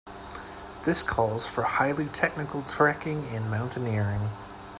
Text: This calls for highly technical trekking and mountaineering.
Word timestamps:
This 0.83 1.03
calls 1.03 1.45
for 1.45 1.61
highly 1.61 2.07
technical 2.07 2.63
trekking 2.63 3.25
and 3.25 3.51
mountaineering. 3.51 4.31